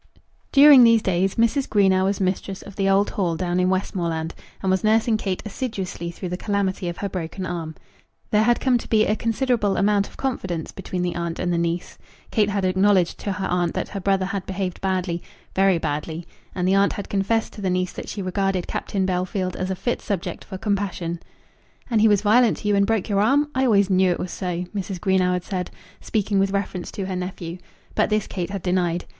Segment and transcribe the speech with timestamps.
[0.51, 1.69] During these days Mrs.
[1.69, 6.09] Greenow was mistress of the old Hall down in Westmoreland, and was nursing Kate assiduously
[6.09, 7.75] through the calamity of her broken arm.
[8.31, 11.57] There had come to be a considerable amount of confidence between the aunt and the
[11.59, 11.99] niece.
[12.31, 15.21] Kate had acknowledged to her aunt that her brother had behaved badly,
[15.53, 16.25] very badly;
[16.55, 19.75] and the aunt had confessed to the niece that she regarded Captain Bellfield as a
[19.75, 21.19] fit subject for compassion.
[21.91, 23.49] "And he was violent to you, and broke your arm?
[23.53, 24.99] I always knew it was so," Mrs.
[24.99, 27.59] Greenow had said, speaking with reference to her nephew.
[27.93, 29.05] But this Kate had denied.